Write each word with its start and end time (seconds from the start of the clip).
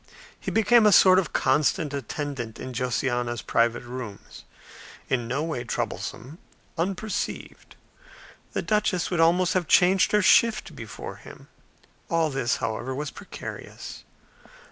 He 0.39 0.49
became 0.49 0.87
a 0.87 0.91
sort 0.91 1.19
of 1.19 1.31
constant 1.31 1.93
attendant 1.93 2.59
in 2.59 2.73
Josiana's 2.73 3.43
private 3.43 3.83
rooms; 3.83 4.45
in 5.09 5.27
no 5.27 5.43
way 5.43 5.63
troublesome; 5.63 6.39
unperceived; 6.75 7.75
the 8.53 8.63
duchess 8.63 9.11
would 9.11 9.19
almost 9.19 9.53
have 9.53 9.67
changed 9.67 10.11
her 10.11 10.23
shift 10.23 10.75
before 10.75 11.17
him. 11.17 11.49
All 12.09 12.31
this, 12.31 12.55
however, 12.55 12.95
was 12.95 13.11
precarious. 13.11 14.03